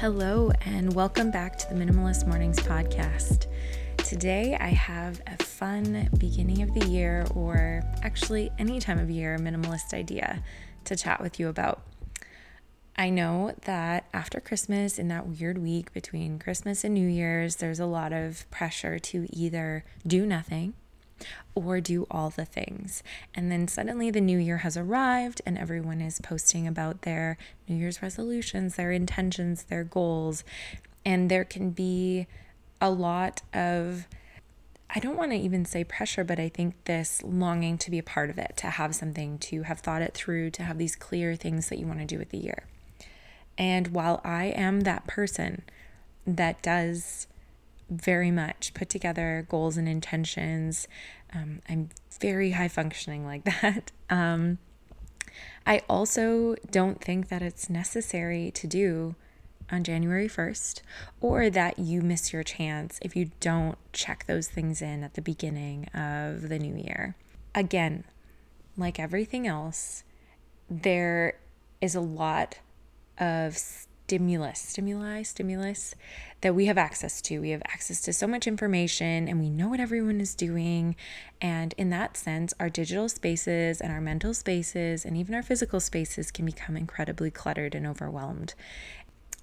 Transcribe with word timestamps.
Hello, 0.00 0.50
and 0.64 0.94
welcome 0.94 1.30
back 1.30 1.58
to 1.58 1.68
the 1.68 1.74
Minimalist 1.74 2.26
Mornings 2.26 2.58
podcast. 2.58 3.48
Today, 3.98 4.56
I 4.58 4.68
have 4.68 5.20
a 5.26 5.44
fun 5.44 6.08
beginning 6.16 6.62
of 6.62 6.72
the 6.72 6.86
year, 6.86 7.26
or 7.34 7.82
actually 8.02 8.50
any 8.58 8.80
time 8.80 8.98
of 8.98 9.10
year, 9.10 9.36
minimalist 9.38 9.92
idea 9.92 10.42
to 10.84 10.96
chat 10.96 11.20
with 11.20 11.38
you 11.38 11.48
about. 11.48 11.82
I 12.96 13.10
know 13.10 13.54
that 13.66 14.06
after 14.14 14.40
Christmas, 14.40 14.98
in 14.98 15.08
that 15.08 15.26
weird 15.26 15.58
week 15.58 15.92
between 15.92 16.38
Christmas 16.38 16.82
and 16.82 16.94
New 16.94 17.06
Year's, 17.06 17.56
there's 17.56 17.78
a 17.78 17.84
lot 17.84 18.14
of 18.14 18.50
pressure 18.50 18.98
to 18.98 19.26
either 19.28 19.84
do 20.06 20.24
nothing 20.24 20.72
or 21.54 21.80
do 21.80 22.06
all 22.10 22.30
the 22.30 22.44
things. 22.44 23.02
And 23.34 23.50
then 23.50 23.68
suddenly 23.68 24.10
the 24.10 24.20
new 24.20 24.38
year 24.38 24.58
has 24.58 24.76
arrived 24.76 25.40
and 25.44 25.58
everyone 25.58 26.00
is 26.00 26.20
posting 26.20 26.66
about 26.66 27.02
their 27.02 27.36
New 27.68 27.76
Year's 27.76 28.02
resolutions, 28.02 28.76
their 28.76 28.92
intentions, 28.92 29.64
their 29.64 29.84
goals. 29.84 30.44
And 31.04 31.30
there 31.30 31.44
can 31.44 31.70
be 31.70 32.26
a 32.80 32.90
lot 32.90 33.42
of 33.52 34.06
I 34.92 34.98
don't 34.98 35.16
want 35.16 35.30
to 35.30 35.36
even 35.36 35.64
say 35.64 35.84
pressure, 35.84 36.24
but 36.24 36.40
I 36.40 36.48
think 36.48 36.74
this 36.84 37.22
longing 37.22 37.78
to 37.78 37.92
be 37.92 38.00
a 38.00 38.02
part 38.02 38.28
of 38.28 38.38
it, 38.38 38.54
to 38.56 38.70
have 38.70 38.92
something, 38.92 39.38
to 39.38 39.62
have 39.62 39.78
thought 39.78 40.02
it 40.02 40.14
through, 40.14 40.50
to 40.50 40.64
have 40.64 40.78
these 40.78 40.96
clear 40.96 41.36
things 41.36 41.68
that 41.68 41.78
you 41.78 41.86
want 41.86 42.00
to 42.00 42.06
do 42.06 42.18
with 42.18 42.30
the 42.30 42.38
year. 42.38 42.64
And 43.56 43.88
while 43.88 44.20
I 44.24 44.46
am 44.46 44.80
that 44.80 45.06
person 45.06 45.62
that 46.26 46.62
does 46.62 47.26
very 47.90 48.30
much 48.30 48.72
put 48.74 48.88
together 48.88 49.46
goals 49.48 49.76
and 49.76 49.88
intentions. 49.88 50.86
Um, 51.34 51.60
I'm 51.68 51.90
very 52.20 52.52
high 52.52 52.68
functioning 52.68 53.26
like 53.26 53.44
that. 53.62 53.92
Um, 54.08 54.58
I 55.66 55.82
also 55.88 56.56
don't 56.70 57.02
think 57.02 57.28
that 57.28 57.42
it's 57.42 57.68
necessary 57.68 58.50
to 58.52 58.66
do 58.66 59.14
on 59.70 59.84
January 59.84 60.28
1st 60.28 60.82
or 61.20 61.50
that 61.50 61.78
you 61.78 62.02
miss 62.02 62.32
your 62.32 62.42
chance 62.42 62.98
if 63.02 63.14
you 63.14 63.30
don't 63.40 63.78
check 63.92 64.24
those 64.26 64.48
things 64.48 64.82
in 64.82 65.04
at 65.04 65.14
the 65.14 65.22
beginning 65.22 65.86
of 65.94 66.48
the 66.48 66.58
new 66.58 66.74
year. 66.74 67.14
Again, 67.54 68.04
like 68.76 68.98
everything 68.98 69.46
else, 69.46 70.02
there 70.68 71.34
is 71.80 71.94
a 71.94 72.00
lot 72.00 72.58
of 73.18 73.58
stimulus, 74.10 74.58
stimuli, 74.58 75.22
stimulus 75.22 75.94
that 76.40 76.52
we 76.52 76.66
have 76.66 76.76
access 76.76 77.20
to. 77.20 77.38
We 77.38 77.50
have 77.50 77.62
access 77.66 78.00
to 78.00 78.12
so 78.12 78.26
much 78.26 78.48
information 78.48 79.28
and 79.28 79.38
we 79.38 79.48
know 79.48 79.68
what 79.68 79.78
everyone 79.78 80.20
is 80.20 80.34
doing. 80.34 80.96
And 81.40 81.76
in 81.78 81.90
that 81.90 82.16
sense, 82.16 82.52
our 82.58 82.68
digital 82.68 83.08
spaces 83.08 83.80
and 83.80 83.92
our 83.92 84.00
mental 84.00 84.34
spaces 84.34 85.04
and 85.04 85.16
even 85.16 85.32
our 85.32 85.44
physical 85.44 85.78
spaces 85.78 86.32
can 86.32 86.44
become 86.44 86.76
incredibly 86.76 87.30
cluttered 87.30 87.72
and 87.72 87.86
overwhelmed 87.86 88.54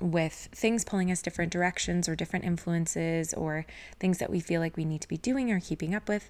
with 0.00 0.48
things 0.50 0.84
pulling 0.84 1.12
us 1.12 1.22
different 1.22 1.52
directions 1.52 2.08
or 2.08 2.16
different 2.16 2.44
influences 2.44 3.32
or 3.34 3.66
things 4.00 4.18
that 4.18 4.30
we 4.30 4.40
feel 4.40 4.60
like 4.60 4.76
we 4.76 4.84
need 4.84 5.00
to 5.02 5.08
be 5.08 5.16
doing 5.16 5.52
or 5.52 5.60
keeping 5.60 5.94
up 5.94 6.08
with. 6.08 6.28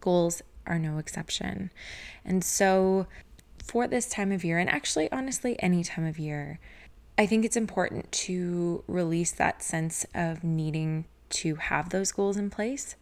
Goals 0.00 0.42
are 0.66 0.80
no 0.80 0.98
exception. 0.98 1.70
And 2.24 2.42
so, 2.42 3.06
for 3.62 3.86
this 3.86 4.08
time 4.08 4.32
of 4.32 4.42
year, 4.42 4.58
and 4.58 4.68
actually, 4.68 5.10
honestly, 5.12 5.54
any 5.60 5.84
time 5.84 6.04
of 6.04 6.18
year, 6.18 6.58
I 7.22 7.26
think 7.26 7.44
it's 7.44 7.56
important 7.56 8.10
to 8.10 8.82
release 8.88 9.30
that 9.30 9.62
sense 9.62 10.04
of 10.12 10.42
needing 10.42 11.04
to 11.30 11.54
have 11.54 11.90
those 11.90 12.10
goals 12.10 12.36
in 12.36 12.50
place. 12.50 12.96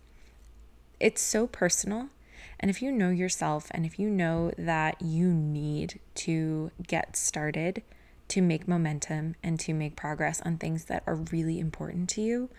It's 1.00 1.22
so 1.22 1.46
personal. 1.46 2.10
And 2.58 2.70
if 2.70 2.82
you 2.82 2.92
know 2.92 3.08
yourself 3.08 3.68
and 3.70 3.86
if 3.86 3.98
you 3.98 4.10
know 4.10 4.52
that 4.58 5.00
you 5.00 5.32
need 5.32 6.00
to 6.16 6.70
get 6.86 7.16
started 7.16 7.82
to 8.28 8.42
make 8.42 8.68
momentum 8.68 9.36
and 9.42 9.58
to 9.60 9.72
make 9.72 9.96
progress 9.96 10.42
on 10.42 10.58
things 10.58 10.84
that 10.84 11.02
are 11.06 11.16
really 11.16 11.58
important 11.58 12.10
to 12.10 12.20
you, 12.20 12.50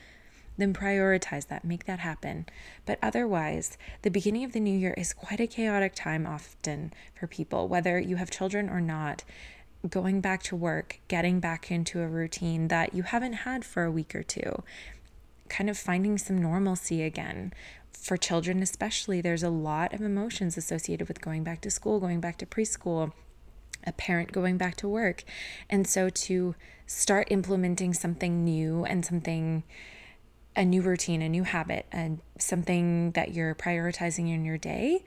then 0.57 0.73
prioritize 0.73 1.47
that, 1.49 1.63
make 1.63 1.85
that 1.85 1.99
happen. 1.99 2.47
But 2.87 2.97
otherwise, 3.03 3.77
the 4.01 4.09
beginning 4.09 4.43
of 4.45 4.53
the 4.53 4.59
new 4.59 4.75
year 4.75 4.95
is 4.97 5.13
quite 5.13 5.39
a 5.39 5.45
chaotic 5.45 5.93
time 5.93 6.25
often 6.25 6.91
for 7.13 7.27
people, 7.27 7.67
whether 7.67 7.99
you 7.99 8.15
have 8.15 8.31
children 8.31 8.67
or 8.67 8.81
not 8.81 9.23
going 9.89 10.21
back 10.21 10.43
to 10.43 10.55
work, 10.55 10.99
getting 11.07 11.39
back 11.39 11.71
into 11.71 12.01
a 12.01 12.07
routine 12.07 12.67
that 12.67 12.93
you 12.93 13.03
haven't 13.03 13.33
had 13.33 13.65
for 13.65 13.83
a 13.83 13.91
week 13.91 14.13
or 14.13 14.23
two, 14.23 14.63
kind 15.49 15.69
of 15.69 15.77
finding 15.77 16.17
some 16.17 16.37
normalcy 16.37 17.03
again. 17.03 17.53
For 17.91 18.17
children, 18.17 18.61
especially, 18.61 19.21
there's 19.21 19.43
a 19.43 19.49
lot 19.49 19.93
of 19.93 20.01
emotions 20.01 20.57
associated 20.57 21.07
with 21.07 21.21
going 21.21 21.43
back 21.43 21.61
to 21.61 21.71
school, 21.71 21.99
going 21.99 22.19
back 22.19 22.37
to 22.39 22.45
preschool, 22.45 23.11
a 23.85 23.91
parent 23.91 24.31
going 24.31 24.57
back 24.57 24.75
to 24.77 24.87
work. 24.87 25.23
And 25.69 25.87
so 25.87 26.09
to 26.09 26.55
start 26.85 27.27
implementing 27.31 27.93
something 27.93 28.43
new 28.43 28.85
and 28.85 29.05
something 29.05 29.63
a 30.55 30.65
new 30.65 30.81
routine, 30.81 31.21
a 31.21 31.29
new 31.29 31.43
habit, 31.43 31.85
and 31.91 32.19
something 32.37 33.11
that 33.11 33.33
you're 33.33 33.55
prioritizing 33.55 34.33
in 34.33 34.43
your 34.43 34.57
day, 34.57 35.03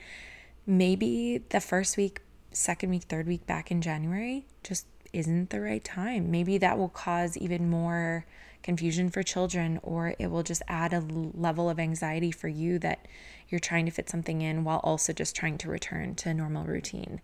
maybe 0.66 1.42
the 1.50 1.60
first 1.60 1.96
week 1.96 2.20
second 2.54 2.90
week, 2.90 3.04
third 3.04 3.26
week 3.26 3.46
back 3.46 3.70
in 3.70 3.82
January 3.82 4.46
just 4.62 4.86
isn't 5.12 5.50
the 5.50 5.60
right 5.60 5.84
time. 5.84 6.30
Maybe 6.30 6.58
that 6.58 6.78
will 6.78 6.88
cause 6.88 7.36
even 7.36 7.70
more 7.70 8.26
confusion 8.62 9.10
for 9.10 9.22
children, 9.22 9.78
or 9.82 10.14
it 10.18 10.28
will 10.28 10.42
just 10.42 10.62
add 10.66 10.92
a 10.92 11.00
level 11.00 11.68
of 11.68 11.78
anxiety 11.78 12.30
for 12.32 12.48
you 12.48 12.78
that 12.78 13.06
you're 13.48 13.60
trying 13.60 13.84
to 13.84 13.92
fit 13.92 14.08
something 14.08 14.40
in 14.40 14.64
while 14.64 14.80
also 14.82 15.12
just 15.12 15.36
trying 15.36 15.58
to 15.58 15.68
return 15.68 16.14
to 16.14 16.32
normal 16.32 16.64
routine. 16.64 17.20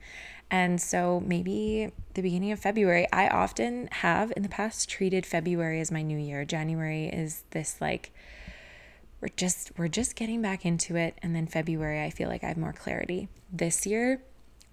And 0.51 0.81
so 0.81 1.23
maybe 1.25 1.91
the 2.15 2.23
beginning 2.23 2.53
of 2.53 2.61
February, 2.61 3.07
I 3.13 3.29
often 3.29 3.89
have 3.91 4.33
in 4.37 4.43
the 4.43 4.49
past 4.49 4.89
treated 4.89 5.25
February 5.25 5.81
as 5.81 5.91
my 5.91 6.03
new 6.03 6.19
year. 6.19 6.45
January 6.45 7.07
is 7.07 7.45
this 7.51 7.81
like, 7.81 8.13
we're 9.21 9.29
just 9.29 9.73
we're 9.77 9.89
just 9.89 10.17
getting 10.17 10.41
back 10.41 10.65
into 10.65 10.97
it 10.97 11.19
and 11.23 11.37
then 11.37 11.47
February 11.47 12.03
I 12.03 12.11
feel 12.11 12.29
like 12.29 12.43
I 12.43 12.49
have 12.49 12.57
more 12.57 12.73
clarity. 12.73 13.29
This 13.53 13.87
year 13.87 14.23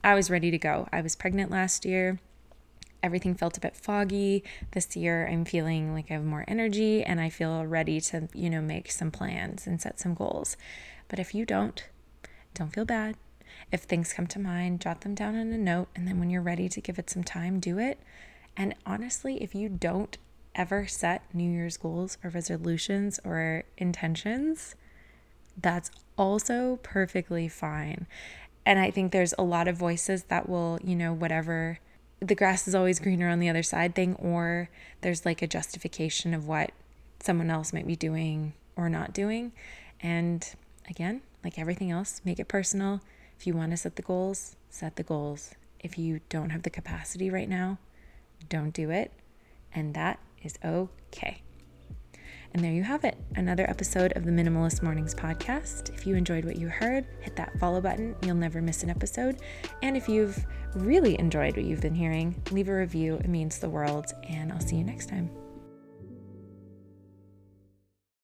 I 0.08 0.16
was 0.16 0.30
ready 0.30 0.52
to 0.52 0.58
go. 0.58 0.88
I 0.94 1.02
was 1.02 1.18
pregnant 1.18 1.52
last 1.52 1.84
year. 1.84 2.18
Everything 3.04 3.36
felt 3.36 3.58
a 3.58 3.60
bit 3.60 3.76
foggy. 3.76 4.42
This 4.72 4.96
year, 4.96 5.28
I'm 5.28 5.44
feeling 5.44 5.94
like 5.94 6.10
I 6.10 6.14
have 6.14 6.24
more 6.24 6.46
energy 6.48 7.04
and 7.04 7.20
I 7.20 7.30
feel 7.30 7.66
ready 7.66 8.00
to, 8.00 8.30
you 8.34 8.50
know, 8.50 8.62
make 8.62 8.90
some 8.90 9.12
plans 9.12 9.68
and 9.68 9.82
set 9.82 10.00
some 10.00 10.14
goals. 10.14 10.56
But 11.10 11.20
if 11.20 11.36
you 11.36 11.46
don't, 11.46 11.86
don't 12.54 12.74
feel 12.74 12.86
bad. 12.86 13.18
If 13.70 13.82
things 13.82 14.14
come 14.14 14.28
to 14.28 14.40
mind, 14.40 14.80
jot 14.80 15.02
them 15.02 15.14
down 15.14 15.36
in 15.36 15.52
a 15.52 15.58
note. 15.58 15.90
And 15.94 16.08
then 16.08 16.22
when 16.22 16.30
you're 16.30 16.42
ready 16.42 16.70
to 16.70 16.80
give 16.80 16.98
it 16.98 17.10
some 17.10 17.26
time, 17.26 17.60
do 17.60 17.78
it. 17.78 18.00
And 18.56 18.76
honestly, 18.86 19.44
if 19.44 19.54
you 19.54 19.68
don't 19.68 20.18
ever 20.56 20.88
set 20.88 21.24
New 21.34 21.52
Year's 21.52 21.76
goals 21.76 22.18
or 22.24 22.30
resolutions 22.30 23.20
or 23.26 23.66
intentions, 23.78 24.76
that's 25.62 25.92
also 26.18 26.80
perfectly 26.82 27.50
fine. 27.50 28.08
And 28.68 28.80
I 28.80 28.92
think 28.92 29.14
there's 29.14 29.34
a 29.40 29.44
lot 29.44 29.70
of 29.70 29.78
voices 29.78 30.24
that 30.24 30.50
will, 30.50 30.78
you 30.84 30.94
know, 30.94 31.14
whatever 31.14 31.80
the 32.20 32.36
grass 32.36 32.68
is 32.68 32.76
always 32.76 33.00
greener 33.00 33.30
on 33.30 33.40
the 33.40 33.48
other 33.48 33.64
side 33.64 33.96
thing, 33.96 34.14
or 34.16 34.70
there's 35.00 35.26
like 35.26 35.42
a 35.42 35.48
justification 35.48 36.34
of 36.34 36.50
what 36.50 36.72
someone 37.22 37.50
else 37.50 37.72
might 37.72 37.88
be 37.88 37.96
doing 37.96 38.52
or 38.76 38.90
not 38.90 39.14
doing. 39.14 39.54
And 40.02 40.46
again, 40.90 41.22
like 41.46 41.58
everything 41.58 41.92
else, 41.92 42.20
make 42.26 42.40
it 42.40 42.50
personal. 42.50 43.00
If 43.40 43.48
you 43.48 43.54
want 43.54 43.72
to 43.72 43.78
set 43.78 43.96
the 43.96 44.02
goals, 44.02 44.58
set 44.70 44.98
the 44.98 45.04
goals. 45.04 45.56
If 45.80 45.98
you 45.98 46.20
don't 46.28 46.50
have 46.50 46.64
the 46.64 46.70
capacity 46.70 47.30
right 47.30 47.48
now, 47.48 47.78
don't 48.50 48.74
do 48.74 48.90
it. 48.90 49.14
And 49.74 49.94
that 49.94 50.20
is 50.44 50.60
okay. 50.62 51.42
And 52.58 52.66
there 52.66 52.74
you 52.74 52.82
have 52.82 53.04
it, 53.04 53.16
another 53.36 53.70
episode 53.70 54.14
of 54.18 54.26
the 54.26 54.32
Minimalist 54.32 54.82
Mornings 54.82 55.14
podcast. 55.14 55.94
If 55.94 56.08
you 56.08 56.16
enjoyed 56.16 56.44
what 56.44 56.56
you 56.56 56.70
heard, 56.70 57.06
hit 57.20 57.36
that 57.36 57.56
follow 57.60 57.80
button. 57.80 58.16
You'll 58.24 58.34
never 58.34 58.64
miss 58.64 58.82
an 58.82 58.90
episode. 58.90 59.38
And 59.84 59.96
if 59.96 60.10
you've 60.10 60.44
really 60.74 61.20
enjoyed 61.20 61.56
what 61.56 61.66
you've 61.66 61.82
been 61.82 61.94
hearing, 61.94 62.42
leave 62.50 62.68
a 62.68 62.76
review. 62.76 63.18
It 63.18 63.28
means 63.28 63.60
the 63.60 63.70
world. 63.70 64.12
And 64.28 64.52
I'll 64.52 64.60
see 64.60 64.78
you 64.78 64.84
next 64.84 65.08
time. 65.08 65.30